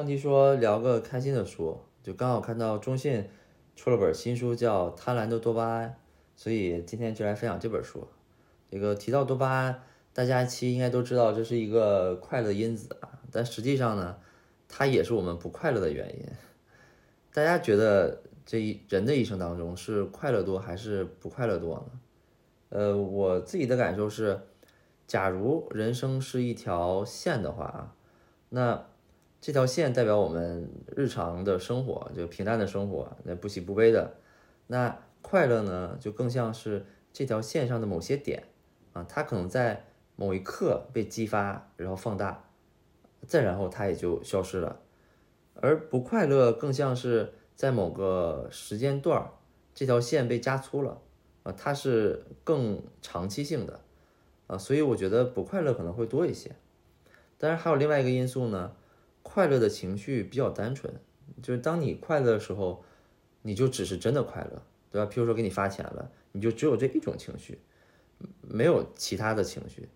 [0.00, 3.28] 上期说聊个开心的书，就刚好看到中信
[3.76, 5.90] 出了本新书，叫《贪婪的多巴胺》，
[6.34, 8.08] 所以今天就来分享这本书。
[8.70, 9.82] 这个提到多巴胺，
[10.14, 14.16] 大家其实应该都知道这是一个快乐因子啊，但实际上呢，
[14.70, 16.26] 它也是我们不快乐的原因。
[17.34, 22.00] 大家觉得这一人的一生当中是快乐多还是不快乐多呢？
[22.70, 24.40] 呃，我自己的感受是，
[25.06, 27.94] 假如人生是一条线的话啊，
[28.48, 28.86] 那
[29.40, 34.14] 这条线代表我们日常的生活，就平淡的生活，那不喜不悲的。
[34.66, 38.44] 那快乐呢，就更像是这条线上的某些点
[38.92, 39.86] 啊，它可能在
[40.16, 42.50] 某一刻被激发，然后放大，
[43.26, 44.80] 再然后它也就消失了。
[45.54, 49.30] 而不快乐更像是在某个时间段，
[49.74, 51.00] 这条线被加粗了
[51.44, 53.80] 啊，它是更长期性的
[54.48, 56.54] 啊，所以我觉得不快乐可能会多一些。
[57.38, 58.72] 当然还有另外一个因素呢。
[59.32, 60.92] 快乐的情绪比较单纯，
[61.40, 62.82] 就是当你快乐的时候，
[63.42, 65.08] 你就只是真的快乐，对吧？
[65.08, 67.60] 譬如说给你发钱了，你就只有这一种情绪，
[68.40, 69.88] 没有其他的情绪。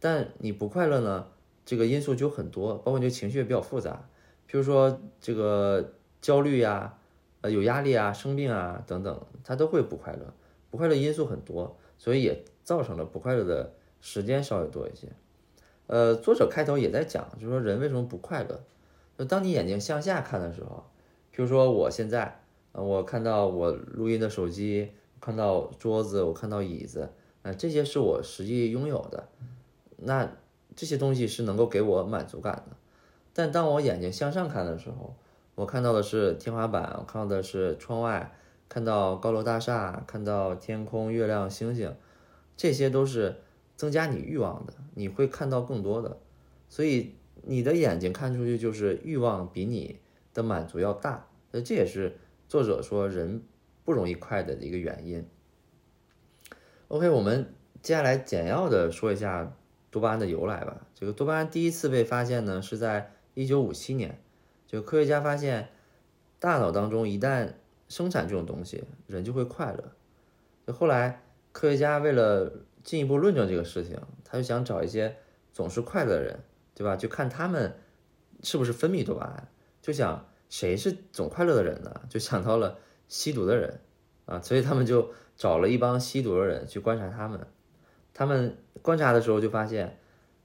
[0.00, 1.26] 但你不快乐呢，
[1.66, 4.08] 这个因素就很多，包括你这情绪也比较复杂。
[4.48, 6.96] 譬如说这个焦虑呀，
[7.42, 10.32] 呃，有压力啊，生病啊等等，它都会不快乐。
[10.70, 15.08] 不快乐因素很多，所以也造成了不快乐的时间稍微多一些。
[15.88, 18.62] 呃，作者开头也在讲，就是说人为什么不快乐？
[19.18, 20.84] 就当你眼睛向下看的时候，
[21.32, 27.10] 比如说我现在，呃，我看到我录音的手机，看到桌子，我看到椅子，
[27.42, 29.28] 啊，这些是我实际拥有的，
[29.96, 30.30] 那
[30.76, 32.76] 这些东西是能够给我满足感的。
[33.34, 35.16] 但当我眼睛向上看的时候，
[35.56, 38.32] 我看到的是天花板，我看到的是窗外，
[38.68, 41.92] 看到高楼大厦，看到天空、月亮、星星，
[42.56, 43.36] 这些都是。
[43.78, 46.18] 增加你欲望的，你会看到更多的，
[46.68, 47.14] 所以
[47.44, 49.98] 你的眼睛看出去就是欲望比你
[50.32, 52.18] 的满足要大，那这也是
[52.48, 53.42] 作者说人
[53.84, 55.26] 不容易快乐的一个原因。
[56.88, 59.56] OK，我们接下来简要的说一下
[59.90, 60.86] 多巴胺的由来吧。
[60.94, 64.20] 这个多巴胺第一次被发现呢，是在一九五七年，
[64.66, 65.68] 就科学家发现
[66.38, 67.52] 大脑当中一旦
[67.88, 69.92] 生产这种东西，人就会快乐。
[70.66, 71.22] 就后来
[71.52, 75.16] 科学家为了进一步论证这个事情，他就想找一些
[75.52, 76.40] 总是快乐的人，
[76.78, 76.94] 对吧？
[76.94, 77.74] 就看他们
[78.44, 79.48] 是不是分泌多巴胺，
[79.82, 82.02] 就想谁是总快乐的人呢？
[82.08, 82.78] 就想到了
[83.08, 83.80] 吸毒的人
[84.26, 87.44] 啊，所以他们就找了一帮吸毒的人去观察他们。
[88.14, 89.98] 他们观察的时候就发现，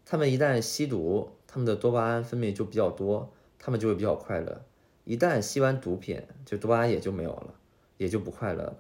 [0.06, 4.66] 他们一旦吸毒，他们的多巴胺分泌就比较多，他们就会比较快乐；
[5.04, 7.54] 一旦吸完毒品，就多巴胺也就没有了，
[7.98, 8.78] 也就不快乐了。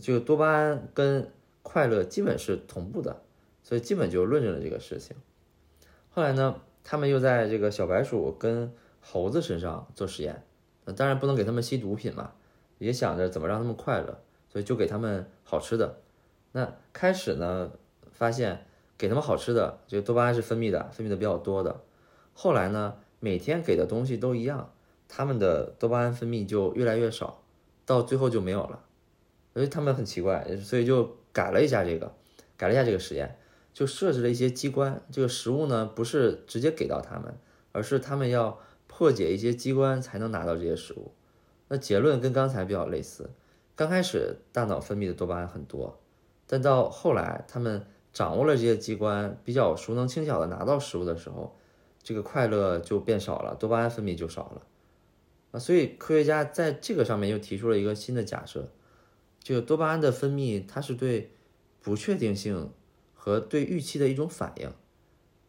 [0.00, 1.30] 就多巴胺跟
[1.62, 3.22] 快乐基本是同步的，
[3.62, 5.16] 所以基本就论证了这个事情。
[6.16, 8.72] 后来呢，他们又在这个小白鼠跟
[9.02, 10.42] 猴子身上做实验，
[10.96, 12.32] 当然不能给他们吸毒品嘛，
[12.78, 14.18] 也想着怎么让他们快乐，
[14.48, 15.98] 所以就给他们好吃的。
[16.52, 17.70] 那开始呢，
[18.12, 18.64] 发现
[18.96, 21.82] 给他们好吃的，这个多巴胺是分泌的，分泌的比较多的。
[22.32, 24.72] 后来呢，每天给的东西都一样，
[25.08, 27.42] 他们的多巴胺分泌就越来越少，
[27.84, 28.82] 到最后就没有了。
[29.52, 32.10] 所以他们很奇怪，所以就改了一下这个，
[32.56, 33.38] 改了一下这个实验，
[33.76, 35.02] 就设置了一些机关。
[35.12, 37.36] 这个食物呢，不是直接给到他们，
[37.72, 41.12] 而是他们要破解一些机关才能拿到这些食物。
[41.68, 43.28] 那结论跟刚才比较类似。
[43.74, 46.00] 刚开始大脑分泌的多巴胺很多，
[46.46, 51.54] 但到后来他们掌握了这些机关，比较熟能轻巧的拿到食物的时候，
[52.02, 54.62] 这个快乐就变少了，多巴胺分泌就少了。
[55.50, 58.70] 啊，所以科学家在这个上面又提出了一个新的假设。
[59.42, 61.30] 就多巴胺的分泌，它是对
[61.82, 62.70] 不确定性
[63.26, 64.70] 和对预期的一种反应。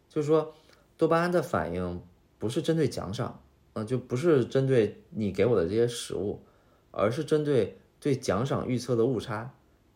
[0.09, 0.55] 就是说，
[0.97, 2.01] 多巴胺的反应
[2.39, 3.43] 不是针对奖赏，
[3.73, 6.41] 嗯，就不是针对你给我的这些食物，
[6.89, 9.53] 而是针对对奖赏预测的误差，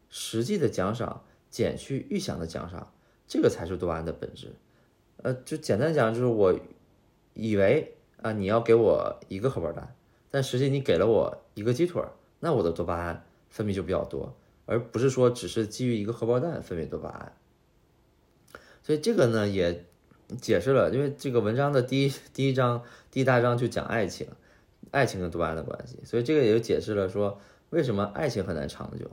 [0.10, 2.94] 实际的奖赏减去预想的奖赏，
[3.25, 4.54] 这个才是多巴胺的本质。
[5.24, 6.54] 呃，就简单讲，就是我
[7.33, 9.95] 以为啊，你要给我一个荷包蛋，
[10.30, 12.00] 但实际你给了我一个鸡腿，
[12.39, 13.25] 那我的多巴胺。
[13.51, 14.33] 分泌就比较多，
[14.66, 17.33] 而不是说只是基于一个荷包蛋分泌多巴胺。
[18.81, 19.86] 所以这个呢也
[20.42, 24.28] 解释了，因为这个文章的第一第一章第一大章就讲爱情，
[24.92, 27.39] 爱情跟多巴胺的关系，所以这个也就解释了说
[27.69, 29.10] 为什么爱情很难长久，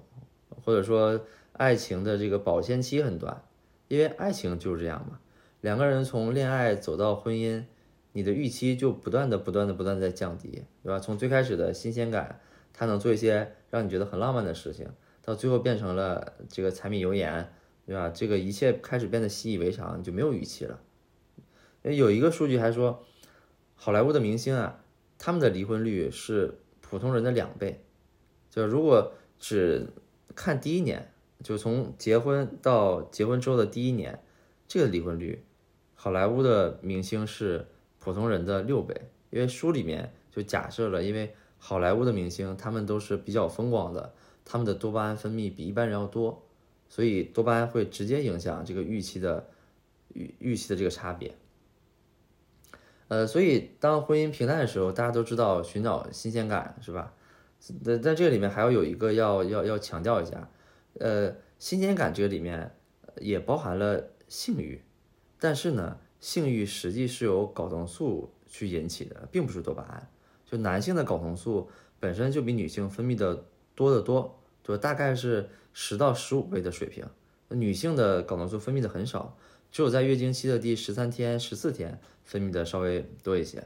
[0.65, 1.21] 或者说
[1.53, 3.43] 爱情的这个保鲜期很短，
[3.89, 5.19] 因为爱情就是这样嘛，
[5.61, 7.65] 两个人从恋爱走到婚姻，
[8.13, 10.99] 你的预期就不断的不断的不断在降低，对吧？
[10.99, 12.41] 从最开始的新鲜感。
[12.71, 14.87] 他能做一些让你觉得很浪漫的事情，
[15.25, 17.53] 到最后变成了这个柴米油盐，
[17.89, 18.11] 对吧？
[18.11, 20.79] 这个一切开始变得习以为常，你就没有预期了。
[21.81, 23.03] 有一个数据还说，
[23.75, 24.85] 好莱坞的明星啊，
[25.17, 27.83] 他们的离婚率是普通人的两倍。
[28.51, 29.87] 就如果只
[30.35, 31.11] 看第一年，
[31.43, 34.23] 就从结婚到结婚之后的第一年，
[34.67, 35.43] 这个离婚率，
[35.95, 37.69] 好莱坞的明星是
[37.99, 38.95] 普通人的六倍。
[39.31, 44.13] 因为书里面就假设了，因为好莱坞的明星他们都是比较风光的，
[44.45, 46.43] 他们的多巴胺分泌比一般人要多，
[46.89, 49.49] 所以多巴胺会直接影响这个预期的
[50.15, 51.35] 预预期的这个差别。
[53.09, 57.15] 呃，所以当婚姻平淡的时候，大家都知道寻找新鲜感，是吧？
[57.83, 60.51] 在在这个里面还要有一个要要要强调一下，
[61.01, 62.71] 呃，新鲜感这个里面
[63.21, 64.83] 也包含了性欲，
[65.41, 70.09] 但是呢，性欲实际是由睾酮素去引起的，并不是多巴胺。
[70.45, 71.69] 就男性的睾酮素
[71.99, 73.45] 本身就比女性分泌的
[73.75, 75.49] 多得多，就大概是
[75.81, 77.05] 十到十五倍的水平。
[77.51, 79.37] 女性的睾酮素分泌的很少，
[79.71, 83.63] 只有在月经期的第十三天、十四天分泌的稍微多一些。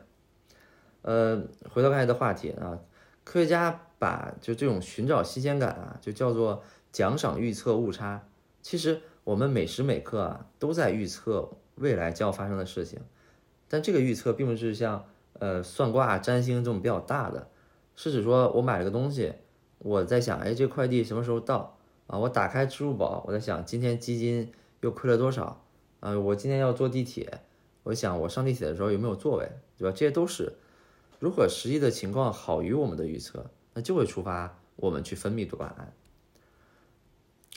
[1.01, 2.79] 呃，回到刚才的话题啊。
[3.25, 6.63] 科学家把就这种寻找新鲜感啊，就叫做
[6.93, 8.29] 奖赏预测误差。
[8.61, 13.01] 其实我们每时每刻啊都在预测未来将要发生的事情，
[13.69, 15.07] 但这个预测并不是像
[15.39, 17.49] 呃算卦、占星这种比较大的，
[17.97, 19.33] 是指说我买了个东西，
[19.79, 22.19] 我在想，哎，这快递什么时候到啊？
[22.19, 25.65] 我打开支付宝，我在想今天基金又亏了多少
[26.01, 26.19] 啊？
[26.19, 27.41] 我今天要坐地铁，
[27.83, 29.91] 我想我上地铁的时候有没有座位，对吧？
[29.91, 30.53] 这些都是。
[31.19, 35.93] 如果实际的情况好于我们的预测，那就会触发我们去分泌多巴胺。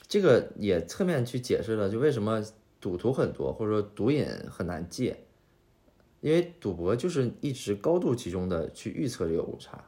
[0.07, 2.43] 这个也侧面去解释了，就为什么
[2.79, 5.25] 赌徒很多，或者说毒瘾很难戒，
[6.21, 9.83] 因为赌博就是一直高度集中的去预测这个误差。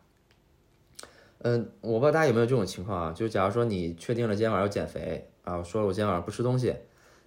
[1.40, 3.14] 嗯，我不知道大家有没有这种情况啊？
[3.14, 6.76] 就假如说你确定了今天晚上要减肥啊，我说了我今天晚上不吃东西，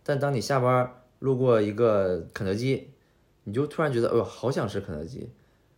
[0.02, 2.90] 但当你下班路过一个肯德基，
[3.44, 5.30] 你就突然觉得，哎呦，好想吃肯德基。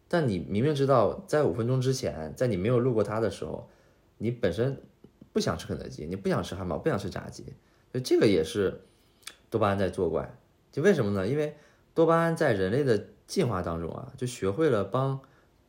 [0.08, 3.68] 但你明明知道，在五分钟之前，在你没有路过它的时候，
[4.18, 4.80] 你本身
[5.32, 7.44] 不想吃肯德基，你不想吃汉堡，不想吃炸鸡，
[7.90, 8.82] 所以这个也是
[9.48, 10.34] 多巴胺在作怪。
[10.70, 11.26] 就为什么呢？
[11.26, 11.54] 因为
[11.94, 15.20] 多巴胺在人类的进化当中啊，就学会了帮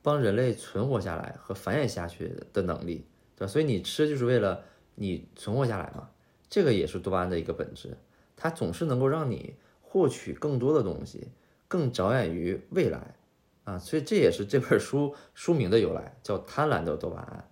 [0.03, 3.51] 帮人类存活下来和繁衍下去的能力，对吧？
[3.51, 4.63] 所以你吃就是为了
[4.93, 6.11] 你存活下来嘛。
[6.47, 7.97] 这个也是多巴胺的一个本质，
[8.35, 11.31] 它总是能够让你获取更多的东西，
[11.67, 13.15] 更着眼于未来。
[13.63, 17.49] 啊，所以这也是这本书书名的由来，叫贪婪的多巴胺。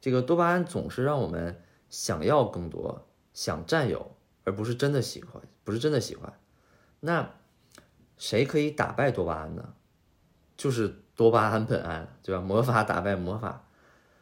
[0.00, 6.32] 这个多巴胺总是让我们想要更多，想占有，而不是真的喜欢，不是真的喜欢。
[7.00, 7.34] 那
[8.16, 9.74] 谁可以打败多巴胺呢？
[10.56, 12.40] 就是多巴胺本胺，对吧？
[12.40, 13.66] 魔法打败魔法。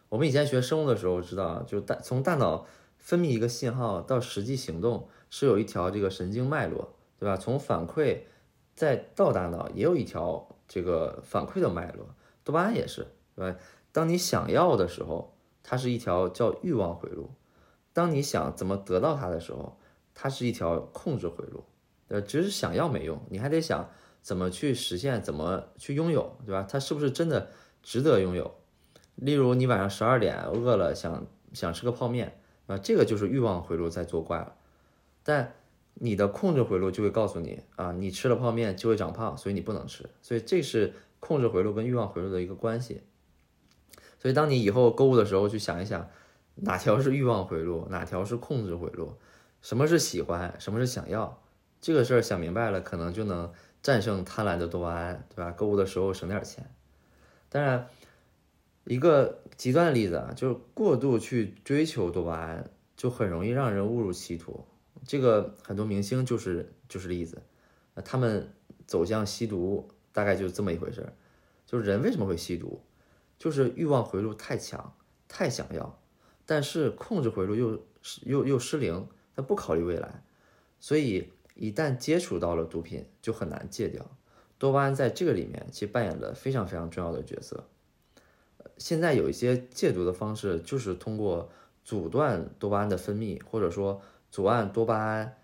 [0.09, 2.67] 我们以前学生物的时候知道，就大从大脑
[2.97, 7.37] 分泌一个信号到实际行动，是有一条这个神经脉络，对吧？
[7.37, 8.23] 从反馈
[8.75, 10.49] 再到大脑，也有一条。
[10.67, 12.05] 这个反馈的脉络，
[12.45, 13.07] 多巴胺也是，
[13.37, 13.59] 对吧？
[13.93, 17.31] 当你想要的时候，它是一条叫欲望回路；
[17.95, 19.79] 当你想怎么得到它的时候，
[20.13, 21.65] 它是一条控制回路。
[22.09, 23.89] 呃，只是想要没用，你还得想
[24.23, 26.67] 怎么去实现，怎么去拥有，对吧？
[26.69, 27.51] 它是不是真的
[27.83, 28.55] 值得拥有？
[29.15, 34.55] 例如，你晚上十二点饿了，想想吃个泡面，啊，这个就是欲望回路在作怪了。
[35.23, 35.55] 但
[35.95, 40.09] 你的控制回路就会告诉你啊，你吃了泡面就会长胖，所以你不能吃。
[40.23, 43.03] 所以这是控制回路跟欲望回路的一个关系。
[44.21, 46.09] 所以当你以后购物的时候，去想一想，
[46.55, 49.15] 哪条是欲望回路，哪条是控制回路，
[49.63, 51.43] 什么是喜欢，什么是想要，
[51.81, 55.51] 这个事儿想明白了，可能就能战胜贪婪的多巴胺，对吧？
[55.53, 56.69] 购物的时候省点钱。
[57.49, 57.89] 当然，
[58.85, 64.65] 一个极端的例子啊，就是过度去追求多巴胺，就很容易让人误入歧途。
[65.07, 67.41] 这个很多明星就是就是例子，
[68.05, 68.53] 他们
[68.87, 71.13] 走向吸毒大概就是这么一回事儿。
[71.65, 72.83] 就是人为什么会吸毒，
[73.39, 74.95] 就是欲望回路太强，
[75.29, 76.01] 太想要，
[76.45, 77.87] 但是控制回路又
[78.23, 79.07] 又又失灵，
[79.37, 80.23] 他不考虑未来，
[80.81, 84.11] 所以一旦接触到了毒品就很难戒掉。
[84.57, 87.65] 多巴胺在这个里面其实扮演了非常非常重要的角色。
[88.79, 91.51] 现在有一些戒毒的方式就是通过
[91.85, 94.01] 阻断多巴胺的分泌，或者说。
[94.31, 95.39] 阻碍多巴胺，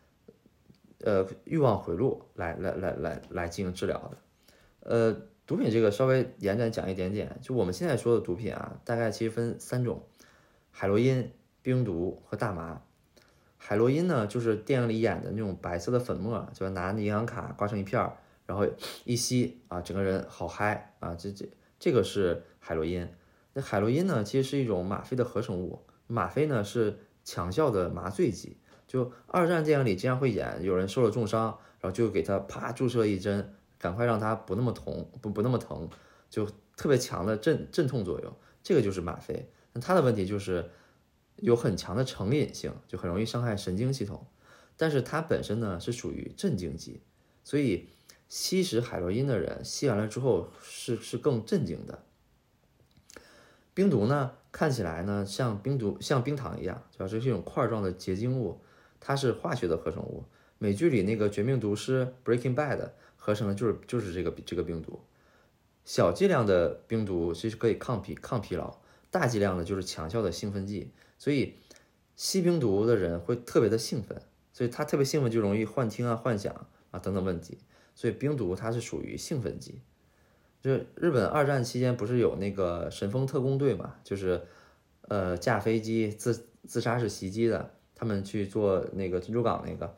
[0.99, 4.18] 呃，欲望回路来来来来来进行治疗的，
[4.80, 5.16] 呃，
[5.47, 10.02] 毒品这个稍微延展讲一点点，就我们现在说的毒品啊，大概其实分三种：
[10.71, 12.83] 海洛因、冰毒和大麻。
[13.66, 18.66] 海洛因呢，就是电影里演的那种白色的粉末，就拿银行卡刮成一片儿，然后
[19.04, 23.09] 一吸啊，整个人好嗨啊，这这这个是海洛因。
[23.54, 28.59] 那海洛因呢，其实是一种吗啡的合成物，吗啡呢是强效的麻醉剂。
[28.87, 31.44] 就二战电影里经常会演，有人受了重伤，
[31.80, 35.88] 然后就给他啪注射一针，赶快让他不那么痛，不不那么疼，
[36.28, 38.30] 就特别强的镇镇痛作用。
[38.62, 39.49] 这个就是吗啡。
[39.73, 40.68] 那它的问题就是
[41.37, 44.26] 有很强的成瘾性，就很容易伤害神经系统。
[44.76, 47.00] 但是它本身呢是属于镇静剂，
[47.45, 47.88] 所以
[48.29, 52.05] 吸食海洛因的人吸完了之后是是更镇静的。
[53.73, 58.61] 冰毒呢，看起来呢像冰毒像冰糖一样，主要是一种块状的结晶物，
[58.99, 60.25] 它是化学的合成物。
[60.59, 65.00] 美剧里那个绝命毒师 Breaking Bad 合成的就是就是这个这个冰毒。
[65.85, 68.79] 小剂量的冰毒其实可以抗疲抗疲劳，
[69.11, 71.54] 大剂量的就是强效的兴奋剂，所以
[72.16, 74.21] 吸冰毒的人会特别的兴奋。
[74.52, 76.54] 所以他特别兴奋，就容易幻听啊、幻想
[76.92, 77.59] 啊等等问题。
[77.97, 79.80] 所以冰毒它是属于兴奋剂。
[80.62, 83.97] 就日本二战期间不是有那个神风特工队嘛？
[84.04, 84.42] 就是
[85.09, 89.97] 呃驾飞机自自杀式袭击的，他们去做那个珍珠港那个，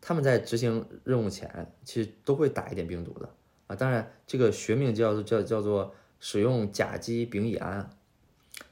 [0.00, 3.28] 他们在执行任务前其实都会打一点冰毒的
[3.66, 3.74] 啊。
[3.74, 7.90] 当然这个学名叫叫叫做使用甲基丙乙胺。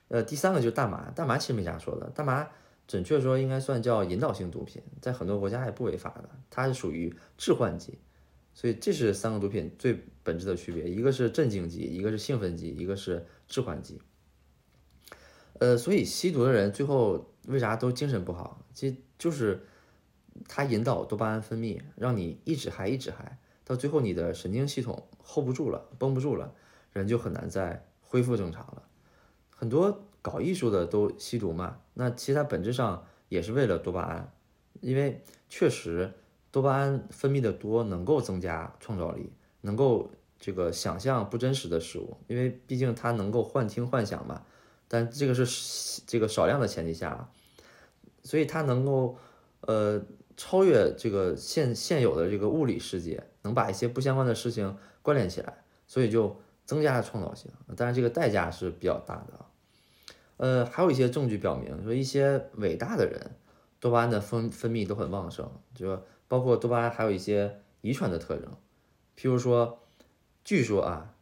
[0.08, 2.48] 呃，第三个就是大麻，大麻其实没啥说的，大麻。
[2.86, 6.28] 准确说，应该算叫引导性毒品，在很多国家也不违法的。
[6.50, 7.98] 它是属于致幻剂，
[8.52, 14.02] 所以这是三个毒品最本质的区别：一个是镇静剂，一个是兴奋剂，一个是致幻剂。
[15.60, 18.62] 呃，所以吸毒的人最后为啥都精神不好？
[18.74, 19.64] 其实就是
[20.46, 26.52] 它引导多巴胺分泌，让你一直嗨，一直嗨，到最后你的神经系统 hold 不住了，绷不住了，
[26.92, 28.82] 人就很难再恢复正常了。
[29.54, 30.02] 很多。
[30.24, 31.76] 搞艺术的都吸毒嘛？
[31.92, 34.32] 那其实它本质上也是为了多巴胺，
[34.80, 36.10] 因为确实
[36.50, 39.30] 多巴胺分泌的多，能够增加创造力，
[39.60, 44.40] 能够这个想象不真实的事物，因为毕竟它能够幻听幻想嘛。
[44.88, 47.28] 但这个是这个少量的前提下，
[48.22, 49.18] 所以它能够
[49.60, 50.02] 呃
[50.38, 57.50] 超越这个现现有的这个物理世界，能把一些不相关的事情关联起来，所以就增加了创造性。
[57.76, 59.44] 当然这个代价是比较大的。
[60.36, 63.36] 呃，还有一些证据表明，说一些伟大的人，
[63.78, 68.48] 多巴胺的分分泌都很旺盛，就包括多巴胺还有一些遗传的特征，
[69.16, 69.78] 譬如说，
[70.42, 71.14] 据说啊，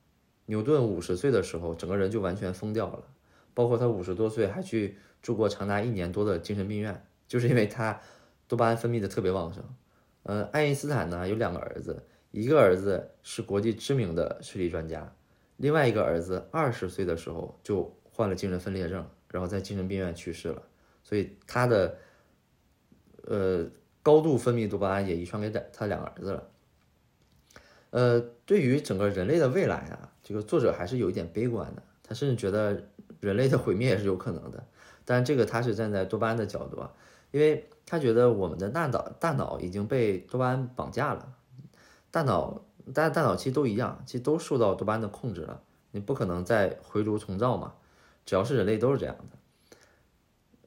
[0.47, 3.05] 牛顿五十岁的时候，整个人就完全疯掉了，
[3.53, 8.01] 包括他五十多岁还去住过长达一年多的精神病院，就是因为他
[8.49, 9.63] 多巴胺分泌的特别旺盛。
[10.23, 15.13] 呃，爱因斯坦呢有两个儿子，一个儿子是国际知名的视力专家，
[15.63, 17.91] 另外一个儿子二十岁的时候就。
[18.15, 20.63] 患了精神分裂症，然后在精神病院去世了，
[21.03, 21.97] 所以他的
[23.25, 23.67] 呃
[24.03, 26.51] 高度分泌多巴胺也遗传给他他两个儿子了。
[27.89, 32.85] 呃，对于整个人类的未来啊，这个作者还是有一点悲观的，他甚至觉得
[33.19, 34.63] 人类的毁灭也是有可能的。
[35.07, 36.93] 但这个他是站在多巴胺的角度啊，
[37.31, 41.33] 因为他觉得我们的大脑大脑已经被多巴胺绑架了，
[42.11, 42.63] 大脑
[42.95, 47.75] 大大脑其实都一样，其实都受到多巴胺的控制了，你不可能再回炉重造嘛。
[48.25, 49.77] 只要是人类都是这样的，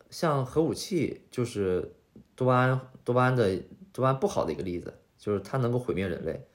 [0.10, 1.93] 像核武器就是
[2.36, 3.57] 多巴胺多巴胺的
[3.93, 6.45] 多巴胺不好的一个例子，就是它能够毁灭人类，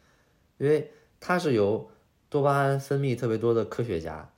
[0.59, 1.91] 因为它是由
[2.29, 4.31] 多巴胺分泌特别多的科学家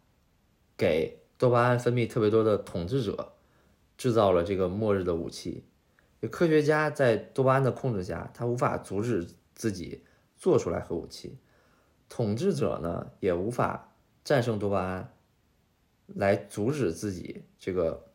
[0.77, 3.33] 给多巴胺分泌特别多的统治者
[3.99, 5.65] 制造了这个末日的武器。
[6.31, 9.27] 科学家在多巴胺的控制下，他无法阻止
[9.57, 10.05] 自己
[10.43, 11.39] 做出来核武器，
[12.09, 13.95] 统治者呢也无法
[14.25, 15.15] 战胜多巴胺。
[16.15, 18.13] 来阻止自己这个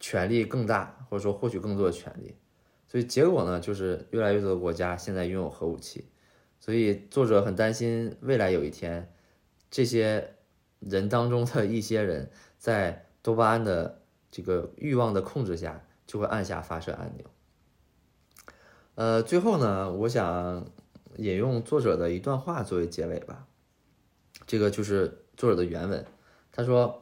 [0.00, 2.34] 权力更大，或者说获取更多的权利，
[2.88, 6.08] 所以结果呢，就是越来越多的国家现在拥有核武器，
[6.58, 9.12] 所以作者很担心未来有一天，
[9.70, 10.36] 这些
[10.78, 14.00] 人当中的一些人在多巴胺的
[14.30, 17.26] 这个欲望的控制下，就会按下发射按钮。
[18.94, 20.66] 呃，最后呢，我想
[21.16, 23.46] 引用作者的一段话作为结尾吧，
[24.46, 26.04] 这个就是作者的原文，
[26.52, 27.00] 他说。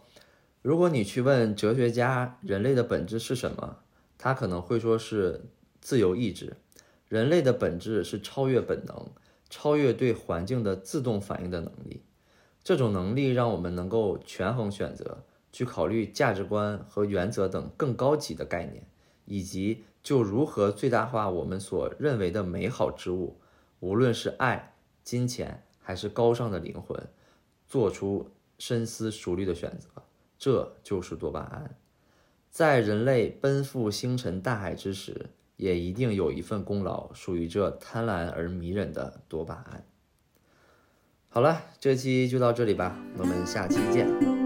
[0.64, 3.78] 如果你去问哲学家人类的本质是什么，
[4.16, 5.46] 他可能会说是
[5.80, 6.56] 自由意志。
[7.08, 9.10] 人类的本质是超越本能，
[9.50, 12.04] 超越对环境的自动反应的能力。
[12.62, 18.86] 这种能力让我们能够权衡选择，去考虑价值观和原则等更高级的概念，
[19.24, 23.40] 以及就如何最大化我们所认为的美好之物，
[23.82, 26.96] 无论是爱、金钱还是高尚的灵魂，
[27.66, 29.88] 做出深思熟虑的选择。
[30.38, 31.76] 这就是多巴胺，
[32.48, 39.84] 在人类奔赴星辰大海之时，也一定有一份功劳属于这贪婪而迷人的多巴胺。
[41.28, 44.41] 好了，这期就到这里吧，我们下期见。